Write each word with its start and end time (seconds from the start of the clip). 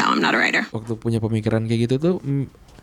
No, 0.00 0.16
I'm 0.16 0.18
not 0.18 0.34
a 0.34 0.38
writer. 0.40 0.66
waktu 0.74 0.98
punya 0.98 1.22
pemikiran 1.22 1.70
kayak 1.70 1.80
gitu 1.86 1.94
tuh 2.02 2.14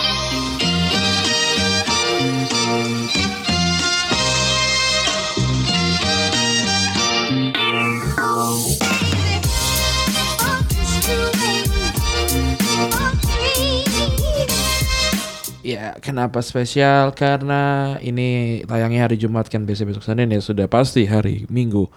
Ya 15.64 15.96
kenapa 16.04 16.44
spesial? 16.44 17.16
Karena 17.16 17.96
ini 18.04 18.62
tayangnya 18.68 19.08
hari 19.08 19.16
Jumat 19.16 19.48
kan 19.48 19.64
biasa 19.64 19.88
besok 19.88 20.04
Senin 20.04 20.30
ya 20.30 20.44
sudah 20.44 20.68
pasti 20.68 21.08
hari 21.08 21.48
Minggu. 21.48 21.88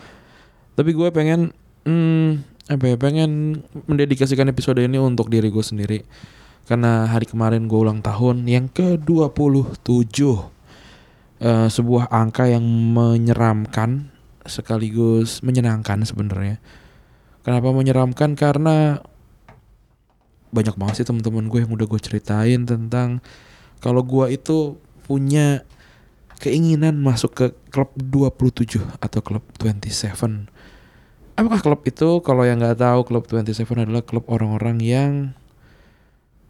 Tapi 0.78 0.94
gue 0.94 1.10
pengen 1.10 1.50
hmm, 1.82 2.46
apa 2.70 2.94
ya 2.94 2.96
pengen 2.96 3.62
mendedikasikan 3.90 4.46
episode 4.46 4.78
ini 4.78 5.02
untuk 5.02 5.26
diri 5.26 5.50
gue 5.50 5.64
sendiri. 5.66 6.06
Karena 6.70 7.10
hari 7.10 7.26
kemarin 7.26 7.66
gue 7.66 7.78
ulang 7.78 8.06
tahun 8.06 8.46
yang 8.46 8.70
ke 8.70 9.02
27 9.02 9.82
Eh, 11.36 11.68
sebuah 11.68 12.08
angka 12.08 12.48
yang 12.48 12.64
menyeramkan 12.96 14.08
sekaligus 14.48 15.44
menyenangkan 15.44 16.00
sebenarnya. 16.08 16.56
Kenapa 17.44 17.76
menyeramkan? 17.76 18.32
Karena 18.32 19.04
banyak 20.48 20.80
banget 20.80 21.04
sih 21.04 21.04
teman-teman 21.04 21.52
gue 21.52 21.60
yang 21.60 21.68
udah 21.76 21.84
gue 21.84 22.00
ceritain 22.00 22.64
tentang 22.64 23.20
kalau 23.80 24.02
gue 24.02 24.32
itu 24.34 24.80
punya 25.06 25.62
keinginan 26.40 27.00
masuk 27.00 27.32
ke 27.32 27.46
klub 27.72 27.92
27 27.96 28.82
atau 29.00 29.20
klub 29.24 29.44
27 29.56 30.12
Apakah 31.36 31.60
klub 31.60 31.84
itu? 31.84 32.24
Kalau 32.24 32.48
yang 32.48 32.64
nggak 32.64 32.80
tahu 32.80 33.00
klub 33.04 33.28
27 33.28 33.68
adalah 33.76 34.00
klub 34.00 34.24
orang-orang 34.32 34.80
yang 34.80 35.12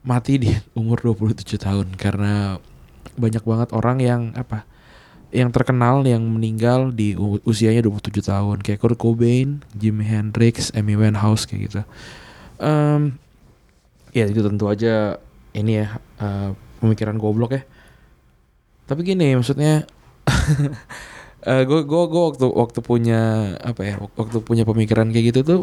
mati 0.07 0.39
di 0.39 0.55
umur 0.79 1.03
27 1.03 1.59
tahun. 1.59 1.99
Karena 1.99 2.63
banyak 3.19 3.43
banget 3.43 3.75
orang 3.75 3.99
yang 3.99 4.23
apa 4.39 4.63
yang 5.35 5.51
terkenal 5.51 6.07
yang 6.07 6.23
meninggal 6.23 6.95
di 6.95 7.19
usianya 7.43 7.83
27 7.83 8.31
tahun. 8.31 8.57
Kayak 8.63 8.79
Kurt 8.79 8.99
Cobain, 9.03 9.67
Jimi 9.75 10.07
Hendrix, 10.07 10.71
Amy 10.71 10.95
Winehouse 10.95 11.51
kayak 11.51 11.61
gitu. 11.67 11.83
Em, 12.63 13.19
ya 14.15 14.31
itu 14.31 14.39
tentu 14.39 14.71
aja 14.71 15.19
ini 15.51 15.83
ya 15.83 15.99
eh, 16.23 16.51
pemikiran 16.81 17.17
goblok 17.17 17.57
ya. 17.57 17.63
Tapi 18.87 19.01
gini 19.03 19.35
maksudnya 19.35 19.85
gue 21.47 21.81
gue 21.87 22.03
gue 22.11 22.23
waktu 22.27 22.47
waktu 22.51 22.79
punya 22.83 23.55
apa 23.63 23.83
ya 23.87 23.95
waktu 24.19 24.43
punya 24.43 24.67
pemikiran 24.67 25.15
kayak 25.15 25.27
gitu 25.31 25.41
tuh 25.47 25.61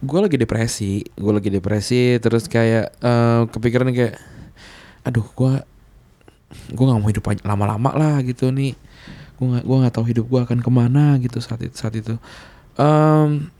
gue 0.00 0.18
lagi 0.22 0.36
depresi 0.40 1.02
gue 1.04 1.32
lagi 1.34 1.50
depresi 1.50 2.16
terus 2.22 2.46
kayak 2.46 2.94
eh, 3.02 3.42
kepikiran 3.50 3.90
kayak 3.90 4.16
aduh 5.04 5.26
gue 5.34 5.52
gue 6.72 6.84
nggak 6.86 7.00
mau 7.02 7.10
hidup 7.10 7.24
lama-lama 7.44 7.90
lah 7.94 8.16
gitu 8.22 8.48
nih 8.54 8.72
gue 9.36 9.46
nggak 9.46 9.64
gue 9.66 9.76
nggak 9.82 9.94
tahu 9.98 10.06
hidup 10.08 10.26
gue 10.30 10.40
akan 10.46 10.58
ke 10.62 10.70
mana 10.70 11.18
gitu 11.18 11.42
saat 11.42 11.60
itu 11.60 11.74
saat 11.74 11.94
itu 11.98 12.14
Em, 12.80 13.50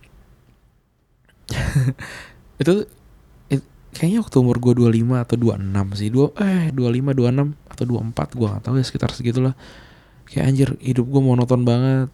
itu 2.63 2.87
it- 2.87 3.00
kayaknya 3.91 4.23
waktu 4.23 4.37
umur 4.39 4.57
gue 4.63 4.73
25 4.79 5.25
atau 5.25 5.37
26 5.37 5.99
sih. 5.99 6.09
Dua 6.15 6.31
eh 6.39 6.71
25 6.71 7.15
26 7.15 7.55
atau 7.71 7.85
24 7.85 8.39
gue 8.39 8.47
nggak 8.47 8.63
tahu 8.65 8.75
ya 8.79 8.85
sekitar 8.87 9.11
segitulah. 9.13 9.55
Kayak 10.31 10.45
anjir 10.47 10.69
hidup 10.79 11.07
gue 11.11 11.23
monoton 11.23 11.63
banget. 11.67 12.09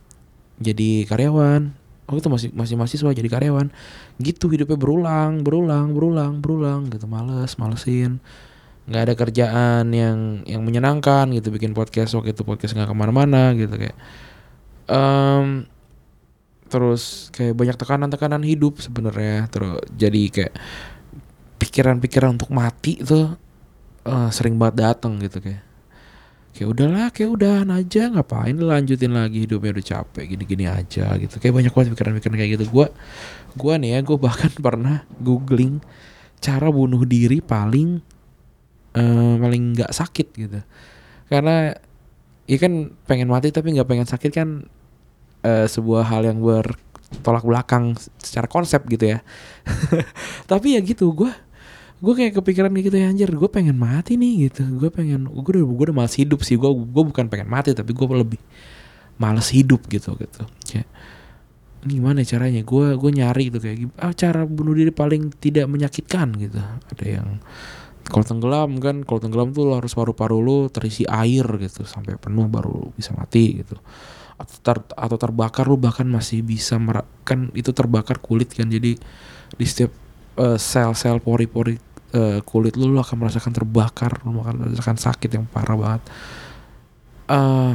Jadi 0.56 1.04
karyawan. 1.04 1.72
Oh 2.06 2.14
itu 2.16 2.30
masih 2.30 2.48
masih 2.56 2.74
mahasiswa 2.80 3.10
jadi 3.12 3.28
karyawan. 3.28 3.68
Gitu 4.16 4.46
hidupnya 4.48 4.78
berulang 4.78 5.44
berulang 5.44 5.92
berulang 5.92 6.32
berulang 6.40 6.80
gitu. 6.88 7.04
Males 7.04 7.52
malesin. 7.60 8.24
Nggak 8.86 9.02
ada 9.02 9.14
kerjaan 9.18 9.84
yang 9.92 10.46
yang 10.48 10.62
menyenangkan 10.64 11.28
gitu. 11.36 11.52
Bikin 11.52 11.76
podcast 11.76 12.16
waktu 12.16 12.32
itu 12.32 12.42
podcast 12.46 12.72
nggak 12.72 12.88
ke 12.88 12.96
mana-mana 12.96 13.52
gitu 13.52 13.76
kayak. 13.76 13.96
Em 14.88 15.68
terus 16.66 17.30
kayak 17.30 17.54
banyak 17.54 17.76
tekanan-tekanan 17.78 18.42
hidup 18.42 18.80
sebenarnya. 18.80 19.46
Terus 19.52 19.84
jadi 19.92 20.22
kayak 20.32 20.54
pikiran-pikiran 21.76 22.40
untuk 22.40 22.48
mati 22.48 23.04
itu 23.04 23.36
eh, 24.08 24.28
sering 24.32 24.56
banget 24.56 24.80
datang 24.80 25.20
gitu 25.20 25.44
kayak 25.44 25.60
kayak 26.56 26.72
udahlah 26.72 27.12
kayak 27.12 27.30
udahan 27.36 27.68
aja 27.68 28.08
ngapain 28.08 28.56
lanjutin 28.56 29.12
lagi 29.12 29.44
hidupnya 29.44 29.76
udah 29.76 29.86
capek 29.92 30.24
gini-gini 30.24 30.64
aja 30.64 31.12
gitu. 31.20 31.36
Kayak 31.36 31.52
banyak 31.60 31.72
banget 31.76 31.88
pikiran-pikiran 31.92 32.36
kayak 32.40 32.52
gitu. 32.56 32.64
Gua 32.72 32.88
gua 33.52 33.76
nih 33.76 33.92
ya 33.92 33.98
gue 34.00 34.16
bahkan 34.16 34.48
pernah 34.66 35.04
googling 35.20 35.84
cara 36.40 36.72
bunuh 36.72 37.04
diri 37.04 37.44
paling 37.44 38.00
eh, 38.96 39.34
paling 39.36 39.62
nggak 39.76 39.92
sakit 39.92 40.28
gitu. 40.32 40.64
Karena 41.28 41.76
ya 42.48 42.56
kan 42.56 42.96
pengen 43.04 43.28
mati 43.28 43.52
tapi 43.52 43.76
nggak 43.76 43.88
pengen 43.92 44.08
sakit 44.08 44.32
kan 44.32 44.64
eh, 45.44 45.68
sebuah 45.68 46.08
hal 46.08 46.24
yang 46.24 46.40
bertolak 46.40 47.44
belakang 47.44 48.00
secara 48.16 48.48
konsep 48.48 48.80
gitu 48.88 49.12
ya. 49.12 49.20
Tapi 50.50 50.78
ya 50.78 50.80
gitu 50.80 51.12
gue 51.12 51.45
gue 51.96 52.12
kayak 52.12 52.36
kepikiran 52.36 52.68
gitu 52.76 52.92
ya 52.92 53.08
anjir 53.08 53.32
gue 53.32 53.48
pengen 53.48 53.76
mati 53.80 54.20
nih 54.20 54.50
gitu. 54.50 54.68
Gue 54.76 54.92
pengen 54.92 55.28
gue 55.28 55.40
udah 55.40 55.64
gue 55.64 55.84
udah 55.90 55.96
males 55.96 56.14
hidup 56.16 56.44
sih. 56.44 56.60
Gue 56.60 56.68
gue 56.72 57.04
bukan 57.08 57.26
pengen 57.32 57.48
mati 57.48 57.72
tapi 57.72 57.96
gue 57.96 58.06
lebih 58.06 58.40
males 59.16 59.48
hidup 59.48 59.88
gitu 59.88 60.12
gitu. 60.20 60.42
Kayak 60.68 60.88
gimana 61.86 62.20
caranya? 62.20 62.60
Gue 62.66 63.00
gue 63.00 63.10
nyari 63.16 63.48
gitu 63.48 63.58
kayak 63.64 63.78
ah, 63.96 64.12
cara 64.12 64.44
bunuh 64.44 64.76
diri 64.76 64.92
paling 64.92 65.32
tidak 65.40 65.66
menyakitkan 65.72 66.36
gitu. 66.36 66.60
Ada 66.92 67.04
yang 67.06 67.40
kalau 68.06 68.22
tenggelam 68.22 68.78
kan 68.78 69.02
kalau 69.02 69.18
tenggelam 69.18 69.50
tuh 69.56 69.66
lo 69.66 69.80
harus 69.80 69.96
paru-paru 69.96 70.38
lo 70.38 70.58
terisi 70.70 71.02
air 71.08 71.48
gitu 71.58 71.82
sampai 71.82 72.20
penuh 72.20 72.46
baru 72.46 72.92
bisa 72.92 73.16
mati 73.16 73.64
gitu. 73.64 73.74
Atau 74.36 74.56
ter, 74.60 74.76
atau 75.00 75.16
terbakar 75.16 75.64
lu 75.64 75.80
bahkan 75.80 76.04
masih 76.04 76.44
bisa 76.44 76.76
mera- 76.76 77.08
kan 77.24 77.48
itu 77.56 77.72
terbakar 77.72 78.20
kulit 78.20 78.52
kan 78.52 78.68
jadi 78.68 79.00
di 79.56 79.64
setiap 79.64 79.96
eh, 80.36 80.60
sel-sel 80.60 81.24
pori-pori 81.24 81.85
eh, 82.14 82.38
kulit 82.46 82.78
lu 82.78 82.92
lu 82.92 83.00
akan 83.02 83.16
merasakan 83.26 83.50
terbakar 83.54 84.22
lu 84.22 84.38
akan 84.42 84.70
merasakan 84.70 84.98
sakit 85.00 85.30
yang 85.32 85.44
parah 85.50 85.76
banget. 85.78 86.02
Eh 87.30 87.74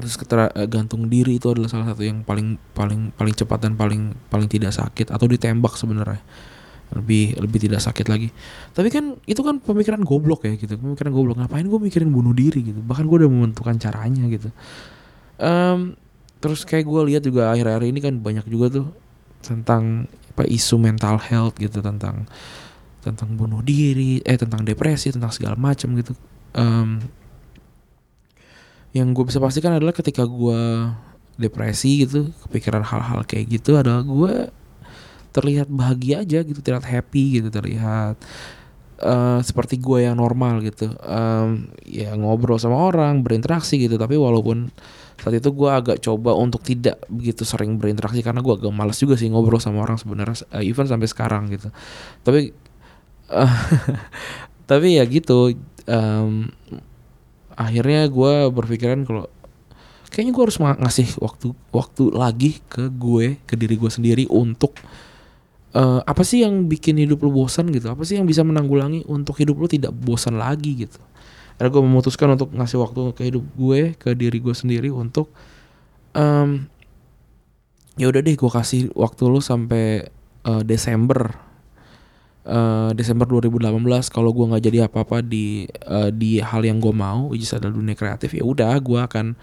terus 0.00 0.16
ketera- 0.16 0.52
eh, 0.56 0.64
gantung 0.64 1.12
diri 1.12 1.36
itu 1.36 1.52
adalah 1.52 1.68
salah 1.68 1.92
satu 1.92 2.00
yang 2.00 2.24
paling 2.24 2.56
paling 2.72 3.12
paling 3.12 3.34
cepat 3.36 3.68
dan 3.68 3.76
paling 3.76 4.16
paling 4.32 4.48
tidak 4.48 4.72
sakit 4.72 5.12
atau 5.12 5.28
ditembak 5.28 5.76
sebenarnya. 5.76 6.24
Lebih 6.90 7.38
lebih 7.38 7.58
tidak 7.68 7.84
sakit 7.84 8.08
lagi. 8.10 8.32
Tapi 8.74 8.88
kan 8.90 9.14
itu 9.28 9.38
kan 9.44 9.60
pemikiran 9.60 10.02
goblok 10.02 10.48
ya 10.48 10.56
gitu. 10.56 10.74
Pemikiran 10.74 11.12
goblok. 11.14 11.36
Ngapain 11.38 11.62
gue 11.62 11.80
mikirin 11.80 12.10
bunuh 12.10 12.34
diri 12.34 12.66
gitu? 12.72 12.80
Bahkan 12.82 13.04
gue 13.06 13.16
udah 13.22 13.30
menentukan 13.30 13.76
caranya 13.78 14.26
gitu. 14.26 14.50
Em, 15.38 15.94
terus 16.42 16.64
kayak 16.66 16.88
gue 16.88 17.00
lihat 17.14 17.22
juga 17.22 17.52
akhir-akhir 17.52 17.84
ini 17.86 18.00
kan 18.02 18.14
banyak 18.18 18.48
juga 18.48 18.80
tuh 18.80 18.86
tentang 19.44 20.08
apa 20.34 20.48
isu 20.48 20.80
mental 20.80 21.20
health 21.20 21.60
gitu 21.60 21.84
tentang 21.84 22.24
tentang 23.00 23.32
bunuh 23.36 23.64
diri 23.64 24.20
eh 24.22 24.36
tentang 24.36 24.64
depresi 24.64 25.12
tentang 25.12 25.32
segala 25.32 25.56
macam 25.56 25.96
gitu. 25.96 26.12
Em, 26.56 27.00
yang 28.90 29.14
gue 29.14 29.24
bisa 29.24 29.38
pastikan 29.38 29.76
adalah 29.76 29.94
ketika 29.94 30.26
gue 30.26 30.90
depresi 31.38 32.04
gitu 32.04 32.28
kepikiran 32.48 32.84
hal-hal 32.84 33.24
kayak 33.24 33.48
gitu 33.48 33.78
adalah 33.80 34.02
gue 34.04 34.34
terlihat 35.30 35.70
bahagia 35.70 36.26
aja 36.26 36.42
gitu 36.42 36.58
terlihat 36.58 36.84
happy 36.84 37.40
gitu 37.40 37.48
terlihat 37.54 38.18
eh, 39.00 39.40
seperti 39.40 39.78
gue 39.78 40.04
yang 40.10 40.18
normal 40.18 40.60
gitu. 40.66 40.90
Em, 41.06 41.70
ya 41.86 42.12
ngobrol 42.18 42.58
sama 42.58 42.76
orang 42.76 43.22
berinteraksi 43.22 43.78
gitu 43.78 43.96
tapi 43.96 44.18
walaupun 44.18 44.68
saat 45.20 45.36
itu 45.36 45.52
gue 45.52 45.68
agak 45.68 46.00
coba 46.00 46.32
untuk 46.32 46.64
tidak 46.64 47.04
begitu 47.12 47.44
sering 47.44 47.76
berinteraksi 47.76 48.24
karena 48.24 48.40
gue 48.40 48.56
agak 48.56 48.72
malas 48.72 48.96
juga 48.96 49.20
sih 49.20 49.28
ngobrol 49.28 49.60
sama 49.60 49.84
orang 49.84 50.00
sebenarnya 50.00 50.48
uh, 50.56 50.64
even 50.64 50.88
sampai 50.88 51.04
sekarang 51.12 51.52
gitu. 51.52 51.68
Tapi 52.24 52.48
uh, 52.48 52.69
tapi 54.70 54.98
ya 54.98 55.04
gitu 55.06 55.54
um, 55.86 56.50
akhirnya 57.54 58.06
gue 58.08 58.34
berpikiran 58.50 59.02
kalau 59.04 59.26
kayaknya 60.10 60.32
gue 60.34 60.42
harus 60.42 60.58
ngasih 60.58 61.08
waktu 61.22 61.54
waktu 61.70 62.04
lagi 62.10 62.58
ke 62.66 62.90
gue 62.90 63.38
ke 63.46 63.54
diri 63.54 63.78
gue 63.78 63.90
sendiri 63.90 64.24
untuk 64.26 64.74
uh, 65.74 66.02
apa 66.02 66.22
sih 66.26 66.42
yang 66.42 66.66
bikin 66.66 66.98
hidup 66.98 67.22
lu 67.22 67.30
bosan 67.30 67.70
gitu? 67.70 67.90
Apa 67.90 68.02
sih 68.02 68.18
yang 68.18 68.26
bisa 68.26 68.42
menanggulangi 68.42 69.06
untuk 69.06 69.38
hidup 69.38 69.58
lu 69.58 69.70
tidak 69.70 69.94
bosan 69.94 70.38
lagi 70.38 70.86
gitu? 70.86 70.98
Akhirnya 71.56 71.70
gue 71.76 71.82
memutuskan 71.84 72.28
untuk 72.34 72.50
ngasih 72.56 72.78
waktu 72.80 73.00
ke 73.14 73.22
hidup 73.28 73.44
gue 73.54 73.80
ke 73.94 74.16
diri 74.16 74.38
gue 74.40 74.54
sendiri 74.56 74.88
untuk 74.90 75.30
um, 76.16 76.66
ya 78.00 78.08
udah 78.08 78.20
deh 78.24 78.34
gue 78.34 78.50
kasih 78.50 78.88
waktu 78.96 79.22
lu 79.28 79.44
sampai 79.44 80.08
uh, 80.48 80.62
Desember 80.64 81.49
uh, 82.46 82.90
Desember 82.94 83.26
2018 83.28 83.68
kalau 84.08 84.30
gue 84.30 84.44
nggak 84.48 84.62
jadi 84.64 84.78
apa-apa 84.86 85.24
di 85.24 85.66
uh, 85.88 86.08
di 86.14 86.40
hal 86.40 86.62
yang 86.64 86.78
gue 86.78 86.92
mau 86.94 87.32
which 87.32 87.44
is 87.44 87.52
adalah 87.52 87.74
dunia 87.74 87.98
kreatif 87.98 88.32
ya 88.36 88.44
udah 88.46 88.76
gue 88.80 89.00
akan 89.00 89.36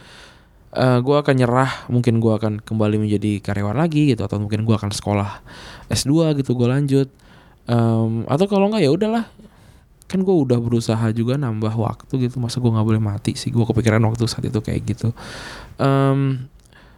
uh, 0.78 1.00
gue 1.02 1.16
akan 1.16 1.34
nyerah 1.38 1.72
mungkin 1.88 2.20
gue 2.20 2.34
akan 2.34 2.60
kembali 2.62 3.02
menjadi 3.02 3.40
karyawan 3.40 3.78
lagi 3.78 4.12
gitu 4.14 4.26
atau 4.26 4.42
mungkin 4.42 4.64
gue 4.68 4.76
akan 4.76 4.92
sekolah 4.92 5.42
S2 5.90 6.38
gitu 6.44 6.58
gue 6.58 6.68
lanjut. 6.68 7.10
Um, 7.68 8.24
atau 8.32 8.48
kalau 8.48 8.72
nggak 8.72 8.84
ya 8.84 8.92
udahlah. 8.92 9.26
Kan 10.08 10.24
gue 10.24 10.32
udah 10.32 10.56
berusaha 10.64 11.04
juga 11.12 11.36
nambah 11.36 11.76
waktu 11.76 12.32
gitu 12.32 12.40
masa 12.40 12.64
gue 12.64 12.72
nggak 12.72 12.88
boleh 12.88 13.02
mati 13.04 13.36
sih? 13.36 13.52
Gue 13.52 13.68
kepikiran 13.68 14.00
waktu 14.08 14.24
saat 14.24 14.48
itu 14.48 14.60
kayak 14.64 14.88
gitu. 14.88 15.12
Um, 15.76 16.48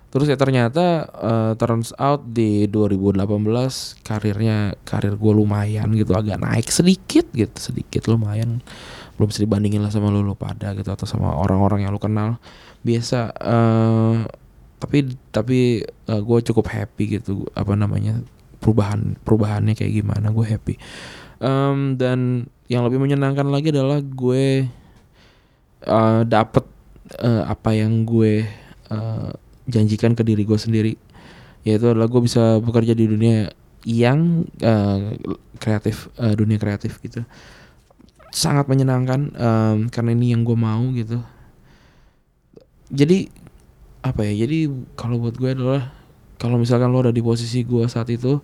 terus 0.09 0.25
ya 0.25 0.37
ternyata 0.37 1.05
uh, 1.13 1.53
turns 1.53 1.93
out 2.01 2.25
di 2.25 2.65
2018 2.65 3.21
karirnya 4.01 4.73
karir 4.81 5.13
gue 5.13 5.33
lumayan 5.33 5.93
gitu 5.93 6.17
agak 6.17 6.41
naik 6.41 6.69
sedikit 6.73 7.29
gitu 7.33 7.57
sedikit 7.57 8.09
lumayan. 8.09 8.65
Belum 9.15 9.29
bisa 9.29 9.45
dibandingin 9.45 9.85
lah 9.85 9.93
sama 9.93 10.09
lu, 10.09 10.25
lu 10.25 10.33
pada 10.33 10.73
gitu 10.73 10.89
atau 10.89 11.05
sama 11.05 11.37
orang-orang 11.37 11.85
yang 11.85 11.93
lu 11.93 12.01
kenal. 12.01 12.41
Biasa 12.81 13.35
uh, 13.37 14.25
tapi 14.79 15.13
tapi 15.29 15.83
uh, 16.09 16.21
gue 16.23 16.39
cukup 16.41 16.71
happy 16.71 17.19
gitu 17.19 17.45
apa 17.53 17.75
namanya 17.75 18.23
perubahan 18.63 19.19
perubahannya 19.21 19.77
kayak 19.77 19.93
gimana 20.03 20.33
gue 20.33 20.45
happy. 20.47 20.75
Um, 21.39 21.95
dan 21.95 22.49
yang 22.67 22.83
lebih 22.83 22.97
menyenangkan 22.97 23.47
lagi 23.47 23.71
adalah 23.71 24.01
gue 24.01 24.67
uh, 25.85 26.21
dapet 26.25 26.65
uh, 27.21 27.43
apa 27.47 27.77
yang 27.77 28.03
gue 28.03 28.43
uh, 28.91 29.31
janjikan 29.69 30.17
ke 30.17 30.25
diri 30.25 30.43
gue 30.43 30.57
sendiri. 30.57 30.93
Yaitu 31.63 31.93
adalah 31.93 32.09
gue 32.09 32.21
bisa 32.23 32.57
bekerja 32.59 32.97
di 32.97 33.05
dunia 33.05 33.53
yang 33.87 34.43
uh, 34.59 35.15
kreatif 35.61 36.11
uh, 36.19 36.33
dunia 36.35 36.59
kreatif 36.59 36.99
gitu. 36.99 37.23
Sangat 38.33 38.67
menyenangkan 38.67 39.33
um, 39.37 39.77
karena 39.87 40.11
ini 40.13 40.35
yang 40.35 40.43
gue 40.43 40.57
mau 40.57 40.83
gitu. 40.97 41.21
Jadi 42.89 43.29
apa 44.01 44.23
ya 44.25 44.47
jadi 44.47 44.71
kalau 44.95 45.19
buat 45.19 45.35
gue 45.35 45.51
adalah 45.51 45.91
kalau 46.39 46.55
misalkan 46.55 46.87
lo 46.87 47.03
ada 47.03 47.11
di 47.11 47.19
posisi 47.19 47.67
gue 47.67 47.83
saat 47.91 48.07
itu 48.07 48.39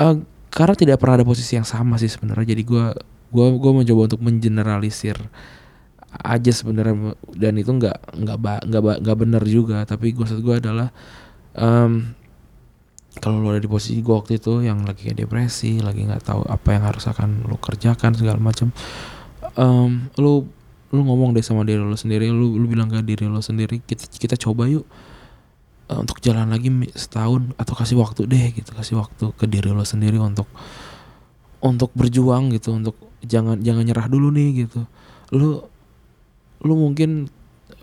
uh, 0.00 0.16
karena 0.48 0.74
tidak 0.74 0.96
pernah 0.98 1.20
ada 1.20 1.26
posisi 1.28 1.54
yang 1.54 1.68
sama 1.68 1.96
sih 2.00 2.10
sebenarnya. 2.10 2.56
Jadi 2.56 2.62
gue 2.66 2.84
gue 3.30 3.46
gue 3.56 3.72
mencoba 3.72 4.00
untuk 4.10 4.20
mengeneralisir 4.20 5.16
aja 6.10 6.50
sebenarnya 6.50 7.14
dan 7.38 7.54
itu 7.54 7.70
nggak 7.70 8.18
nggak 8.18 8.38
nggak 8.66 8.82
nggak 9.06 9.18
benar 9.18 9.42
juga. 9.46 9.86
Tapi 9.86 10.10
gue 10.10 10.26
gue 10.26 10.54
adalah 10.58 10.90
um, 11.54 12.10
kalau 13.18 13.42
lo 13.42 13.50
ada 13.50 13.62
di 13.62 13.70
posisi 13.70 13.98
gue 14.02 14.14
waktu 14.14 14.38
itu 14.38 14.62
yang 14.62 14.86
lagi 14.86 15.10
depresi 15.10 15.82
lagi 15.82 16.06
nggak 16.06 16.22
tahu 16.22 16.46
apa 16.46 16.68
yang 16.78 16.84
harus 16.86 17.10
akan 17.10 17.50
lo 17.50 17.58
kerjakan 17.58 18.14
segala 18.14 18.38
macam 18.38 18.70
um, 19.58 20.06
lo 20.18 20.46
lu 20.90 21.06
ngomong 21.06 21.30
deh 21.34 21.42
sama 21.42 21.62
diri 21.62 21.78
lo 21.78 21.94
sendiri. 21.94 22.26
Lu 22.30 22.58
lu 22.58 22.66
bilang 22.66 22.90
ke 22.90 22.98
diri 23.06 23.30
lo 23.30 23.38
sendiri 23.38 23.78
kita 23.82 24.10
kita 24.10 24.34
coba 24.34 24.66
yuk 24.66 24.82
uh, 25.86 25.98
untuk 26.02 26.18
jalan 26.18 26.50
lagi 26.50 26.70
setahun 26.98 27.54
atau 27.54 27.74
kasih 27.78 27.96
waktu 27.98 28.26
deh 28.26 28.44
gitu. 28.54 28.70
Kasih 28.74 28.98
waktu 28.98 29.30
ke 29.38 29.46
diri 29.46 29.70
lo 29.70 29.86
sendiri 29.86 30.18
untuk 30.18 30.50
untuk 31.62 31.94
berjuang 31.94 32.50
gitu 32.56 32.74
untuk 32.74 32.98
jangan 33.22 33.62
jangan 33.62 33.86
nyerah 33.86 34.06
dulu 34.10 34.34
nih 34.34 34.66
gitu. 34.66 34.82
Lu 35.30 35.69
lu 36.60 36.76
mungkin 36.76 37.28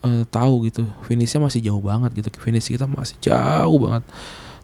uh, 0.06 0.24
tahu 0.30 0.70
gitu 0.70 0.86
finishnya 1.06 1.42
masih 1.42 1.62
jauh 1.64 1.82
banget 1.82 2.12
gitu. 2.18 2.30
Finish 2.38 2.70
kita 2.70 2.86
masih 2.86 3.18
jauh 3.22 3.78
banget. 3.82 4.04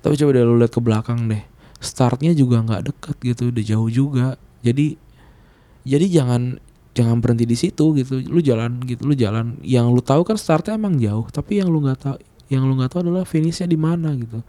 Tapi 0.03 0.13
coba 0.19 0.29
deh 0.35 0.43
lu 0.43 0.55
lihat 0.59 0.71
ke 0.73 0.81
belakang 0.83 1.25
deh. 1.29 1.43
Startnya 1.83 2.31
juga 2.35 2.63
nggak 2.63 2.81
deket 2.93 3.17
gitu 3.23 3.41
udah 3.49 3.63
jauh 3.63 3.89
juga. 3.89 4.27
Jadi 4.61 4.95
jadi 5.83 6.05
jangan 6.07 6.61
jangan 6.93 7.17
berhenti 7.19 7.45
di 7.49 7.57
situ 7.57 7.95
gitu. 7.97 8.21
Lu 8.23 8.39
jalan 8.39 8.83
gitu 8.85 9.07
lu 9.07 9.15
jalan. 9.17 9.57
Yang 9.65 9.85
lu 9.89 10.01
tahu 10.03 10.21
kan 10.27 10.37
startnya 10.37 10.77
emang 10.77 10.99
jauh 11.01 11.25
tapi 11.33 11.59
yang 11.59 11.71
lu 11.73 11.81
nggak 11.81 11.99
tahu 11.99 12.17
yang 12.51 12.67
lu 12.67 12.77
nggak 12.77 12.91
tahu 12.93 13.01
adalah 13.09 13.25
finishnya 13.25 13.65
di 13.65 13.79
mana 13.79 14.13
gitu. 14.13 14.39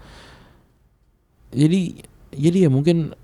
Jadi 1.55 2.03
jadi 2.35 2.67
ya 2.67 2.71
mungkin 2.71 3.15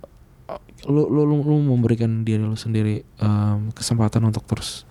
lu 0.89 1.03
lu 1.13 1.29
lu, 1.29 1.45
lu 1.45 1.57
memberikan 1.61 2.25
diri 2.25 2.41
lu 2.41 2.57
sendiri 2.57 3.05
um, 3.21 3.69
kesempatan 3.77 4.25
untuk 4.25 4.49
terus 4.49 4.89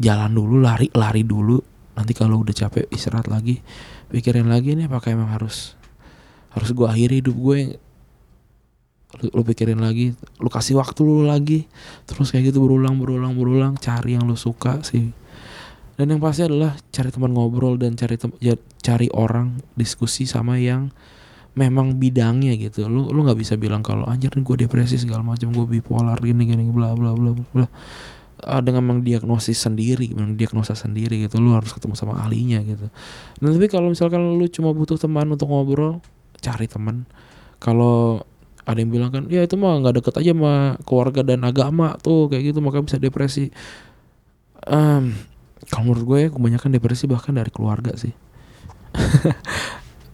jalan 0.00 0.32
dulu 0.32 0.64
lari 0.64 0.88
lari 0.96 1.22
dulu. 1.22 1.60
Nanti 1.94 2.16
kalau 2.16 2.40
udah 2.40 2.56
capek 2.56 2.88
istirahat 2.88 3.28
lagi. 3.28 3.60
Pikirin 4.08 4.48
lagi 4.48 4.74
nih 4.74 4.88
apakah 4.88 5.12
emang 5.12 5.30
harus 5.30 5.76
harus 6.50 6.72
gue 6.72 6.88
akhiri 6.88 7.20
hidup 7.20 7.36
gue? 7.36 7.60
Lu, 9.20 9.26
lu 9.36 9.42
pikirin 9.44 9.78
lagi. 9.78 10.16
Lu 10.40 10.48
kasih 10.48 10.80
waktu 10.80 11.04
lu 11.04 11.28
lagi. 11.28 11.68
Terus 12.08 12.32
kayak 12.32 12.50
gitu 12.50 12.64
berulang 12.64 12.96
berulang 12.96 13.36
berulang. 13.36 13.76
Cari 13.76 14.16
yang 14.16 14.24
lu 14.24 14.34
suka 14.34 14.80
sih. 14.80 15.12
Dan 16.00 16.16
yang 16.16 16.20
pasti 16.24 16.48
adalah 16.48 16.80
cari 16.88 17.12
teman 17.12 17.36
ngobrol 17.36 17.76
dan 17.76 17.92
cari 17.92 18.16
tem 18.16 18.32
ya, 18.40 18.56
cari 18.80 19.12
orang 19.12 19.60
diskusi 19.76 20.24
sama 20.24 20.56
yang 20.56 20.88
memang 21.52 22.00
bidangnya 22.00 22.56
gitu. 22.56 22.88
Lu 22.88 23.12
lu 23.12 23.20
nggak 23.20 23.36
bisa 23.36 23.60
bilang 23.60 23.84
kalau 23.84 24.08
anjir 24.08 24.32
nih 24.32 24.40
gue 24.40 24.56
depresi 24.64 24.96
segala 24.96 25.20
macam 25.20 25.52
gue 25.52 25.66
bipolar 25.68 26.16
gini 26.24 26.48
gini 26.48 26.72
bla 26.72 26.96
bla 26.96 27.12
bla 27.12 27.36
bla 27.36 27.68
uh, 28.44 28.62
dengan 28.64 28.84
mengdiagnosis 28.88 29.56
sendiri, 29.56 30.12
mengdiagnosa 30.16 30.72
sendiri 30.72 31.28
gitu, 31.28 31.40
lu 31.40 31.52
harus 31.52 31.72
ketemu 31.72 31.94
sama 31.96 32.20
ahlinya 32.20 32.60
gitu. 32.64 32.88
Nah, 33.44 33.48
tapi 33.52 33.66
kalau 33.68 33.92
misalkan 33.92 34.20
lu 34.36 34.46
cuma 34.48 34.72
butuh 34.72 34.96
teman 34.96 35.28
untuk 35.28 35.48
ngobrol, 35.48 36.00
cari 36.40 36.66
teman. 36.66 37.04
Kalau 37.60 38.24
ada 38.64 38.78
yang 38.80 38.92
bilang 38.92 39.10
kan, 39.12 39.24
ya 39.28 39.44
itu 39.44 39.56
mah 39.56 39.80
nggak 39.80 40.00
deket 40.00 40.14
aja 40.20 40.32
sama 40.32 40.54
keluarga 40.84 41.20
dan 41.24 41.44
agama 41.44 41.96
tuh 42.00 42.28
kayak 42.32 42.54
gitu, 42.54 42.58
maka 42.64 42.80
bisa 42.80 42.96
depresi. 42.96 43.52
Um, 44.68 45.16
kalau 45.68 45.92
menurut 45.92 46.04
gue 46.04 46.18
ya 46.24 46.28
kebanyakan 46.32 46.70
depresi 46.72 47.04
bahkan 47.08 47.36
dari 47.36 47.52
keluarga 47.52 47.92
sih. 47.96 48.12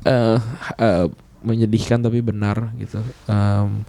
uh, 0.05 0.39
uh, 0.83 1.07
menyedihkan 1.47 2.03
tapi 2.03 2.21
benar 2.21 2.75
gitu. 2.81 2.99
Um, 3.31 3.87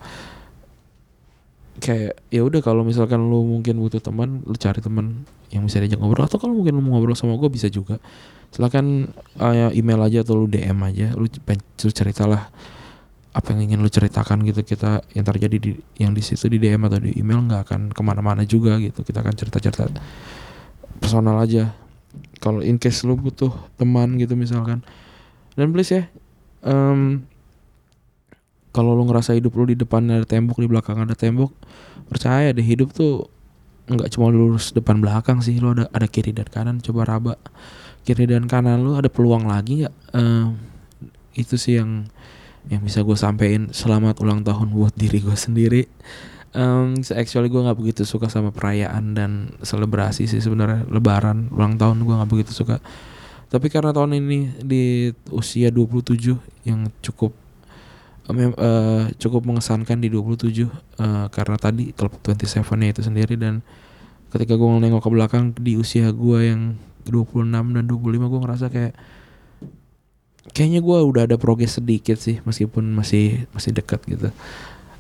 kayak 1.78 2.18
ya 2.34 2.42
udah 2.42 2.60
kalau 2.66 2.82
misalkan 2.82 3.22
lu 3.30 3.46
mungkin 3.46 3.78
butuh 3.78 4.02
teman 4.02 4.42
lu 4.44 4.58
cari 4.58 4.82
teman 4.82 5.28
yang 5.54 5.64
bisa 5.66 5.80
diajak 5.80 6.00
ngobrol. 6.02 6.26
Atau 6.28 6.42
kalau 6.42 6.58
mungkin 6.58 6.76
lu 6.76 6.82
mau 6.84 6.98
ngobrol 6.98 7.16
sama 7.16 7.38
gue 7.40 7.50
bisa 7.52 7.72
juga. 7.72 8.02
Silakan 8.52 9.12
uh, 9.40 9.72
email 9.76 10.00
aja 10.04 10.24
atau 10.24 10.40
lu 10.40 10.48
DM 10.50 10.78
aja. 10.84 11.14
Lu, 11.16 11.28
lu 11.28 11.90
ceritalah 11.92 12.50
apa 13.32 13.48
yang 13.54 13.72
ingin 13.72 13.80
lu 13.80 13.90
ceritakan 13.92 14.44
gitu. 14.44 14.66
Kita 14.66 15.06
yang 15.14 15.26
terjadi 15.28 15.58
di 15.62 15.72
yang 16.02 16.12
di 16.12 16.22
situ 16.26 16.50
di 16.52 16.58
DM 16.60 16.82
atau 16.90 17.00
di 17.00 17.16
email 17.16 17.44
nggak 17.46 17.62
akan 17.70 17.82
ke 17.94 18.02
mana-mana 18.04 18.44
juga 18.44 18.76
gitu. 18.82 19.06
Kita 19.06 19.24
akan 19.24 19.34
cerita-cerita 19.38 19.88
personal 21.00 21.40
aja. 21.40 21.72
Kalau 22.42 22.66
in 22.66 22.82
case 22.82 23.06
lu 23.06 23.16
butuh 23.16 23.54
teman 23.78 24.18
gitu 24.18 24.34
misalkan. 24.36 24.82
Dan 25.58 25.74
please 25.74 25.90
ya 25.90 26.04
um, 26.66 27.24
kalau 28.78 28.94
lu 28.94 29.10
ngerasa 29.10 29.34
hidup 29.34 29.58
lu 29.58 29.74
di 29.74 29.76
depan 29.76 30.06
ada 30.06 30.22
tembok 30.30 30.62
di 30.62 30.70
belakang 30.70 31.02
ada 31.02 31.18
tembok 31.18 31.50
percaya 32.06 32.54
deh 32.54 32.62
hidup 32.62 32.94
tuh 32.94 33.26
nggak 33.88 34.12
cuma 34.12 34.28
lurus 34.28 34.76
depan 34.76 35.00
belakang 35.00 35.40
sih 35.40 35.56
lu 35.64 35.72
ada 35.72 35.88
ada 35.96 36.08
kiri 36.12 36.36
dan 36.36 36.48
kanan. 36.52 36.84
Coba 36.84 37.08
raba 37.08 37.40
kiri 38.04 38.28
dan 38.28 38.46
kanan 38.52 38.84
lu 38.84 39.00
ada 39.00 39.08
peluang 39.08 39.48
lagi 39.48 39.84
nggak? 39.84 39.96
Uh, 40.12 40.52
itu 41.40 41.56
sih 41.56 41.80
yang 41.80 42.04
yang 42.68 42.84
bisa 42.84 43.00
gue 43.08 43.16
sampein. 43.16 43.72
Selamat 43.72 44.20
ulang 44.20 44.44
tahun 44.44 44.76
buat 44.76 44.92
diri 45.00 45.24
gue 45.24 45.38
sendiri. 45.40 45.88
Um, 46.52 47.00
actually 47.16 47.48
gue 47.48 47.62
nggak 47.64 47.80
begitu 47.80 48.04
suka 48.04 48.28
sama 48.28 48.52
perayaan 48.52 49.16
dan 49.16 49.56
selebrasi 49.64 50.28
sih 50.28 50.44
sebenarnya. 50.44 50.84
Lebaran 50.92 51.48
ulang 51.56 51.80
tahun 51.80 52.04
gue 52.04 52.16
nggak 52.16 52.32
begitu 52.32 52.52
suka. 52.52 52.84
Tapi 53.48 53.72
karena 53.72 53.96
tahun 53.96 54.20
ini 54.20 54.68
di 54.68 55.16
usia 55.32 55.72
27 55.72 56.68
yang 56.68 56.92
cukup 57.00 57.32
uh, 58.28 59.08
cukup 59.16 59.48
mengesankan 59.48 60.04
di 60.04 60.12
27 60.12 60.68
uh, 60.68 61.28
karena 61.32 61.56
tadi 61.56 61.96
klub 61.96 62.12
27 62.24 62.64
nya 62.80 62.88
itu 62.92 63.02
sendiri 63.04 63.40
dan 63.40 63.64
ketika 64.36 64.60
gue 64.60 64.68
nengok 64.68 65.04
ke 65.04 65.10
belakang 65.12 65.56
di 65.56 65.80
usia 65.80 66.12
gue 66.12 66.40
yang 66.52 66.76
26 67.08 67.48
dan 67.48 67.84
25 67.88 68.32
gue 68.32 68.40
ngerasa 68.44 68.66
kayak 68.68 68.94
kayaknya 70.52 70.84
gue 70.84 70.98
udah 71.00 71.24
ada 71.24 71.40
progres 71.40 71.80
sedikit 71.80 72.20
sih 72.20 72.44
meskipun 72.44 72.92
masih 72.92 73.48
masih 73.56 73.72
dekat 73.72 74.04
gitu 74.08 74.32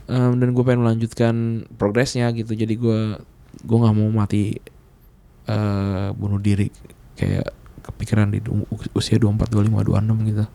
Em, 0.07 0.39
dan 0.39 0.55
gue 0.55 0.63
pengen 0.63 0.87
melanjutkan 0.87 1.67
progresnya 1.75 2.31
gitu 2.31 2.55
jadi 2.55 2.71
gue 2.79 2.99
gue 3.59 3.77
nggak 3.77 3.95
mau 3.95 4.07
mati 4.07 4.55
eh 5.47 6.09
bunuh 6.15 6.39
diri 6.39 6.71
kayak 7.19 7.51
kepikiran 7.83 8.31
di 8.31 8.39
usia 8.95 9.15
24, 9.19 9.47
25, 9.47 9.83
26 9.83 10.31
gitu. 10.31 10.45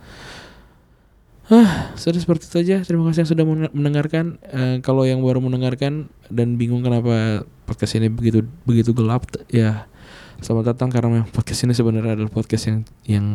Hah, 1.50 1.90
sudah 1.99 2.22
seperti 2.22 2.46
itu 2.46 2.56
aja. 2.62 2.76
Terima 2.87 3.02
kasih 3.11 3.26
yang 3.26 3.30
sudah 3.34 3.44
men- 3.44 3.75
mendengarkan. 3.75 4.38
Eh, 4.46 4.76
kalau 4.78 5.02
yang 5.02 5.20
baru 5.20 5.42
mendengarkan 5.42 6.06
dan 6.30 6.54
bingung 6.54 6.87
kenapa 6.87 7.42
podcast 7.66 7.99
ini 7.99 8.06
begitu 8.06 8.46
begitu 8.62 8.94
gelap, 8.94 9.26
ya 9.50 9.90
selamat 10.38 10.75
datang 10.75 10.88
karena 10.90 11.26
podcast 11.28 11.66
ini 11.66 11.75
sebenarnya 11.75 12.14
adalah 12.14 12.30
podcast 12.30 12.70
yang 12.70 12.78
yang 13.04 13.26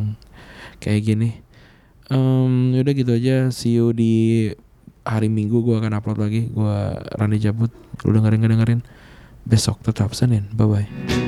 kayak 0.79 1.03
gini. 1.03 1.29
Em, 2.07 2.71
yaudah 2.79 2.93
gitu 2.95 3.11
aja. 3.11 3.51
See 3.51 3.75
you 3.75 3.91
di 3.91 4.47
hari 5.03 5.27
Minggu 5.27 5.59
gue 5.59 5.75
akan 5.75 5.99
upload 5.99 6.19
lagi. 6.23 6.47
Gue 6.47 6.75
Rani 7.19 7.37
Jabut. 7.37 7.71
Lu 8.07 8.15
dengerin 8.15 8.39
dengerin. 8.47 8.79
Besok 9.43 9.83
tetap 9.83 10.15
Senin. 10.15 10.47
Bye 10.55 10.67
bye. 10.67 11.26